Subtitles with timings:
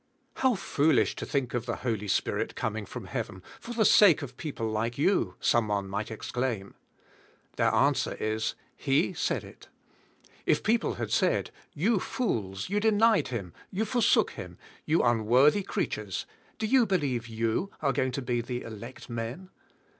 [0.37, 4.35] How foolish to think of the Holy Spirit coming from heaven for the sake of
[4.35, 6.73] people like you I some one might exclaim.
[7.55, 9.67] Their answer is, He said it.
[10.47, 12.67] If people had Scdd, You fools!
[12.67, 14.27] you denied Him, you BB TltJ.^T> WITH the: spirit.
[14.27, 16.25] 85 forsook Him, you unworthy creatures!
[16.57, 19.51] do you be lieve you are going to be the elect men?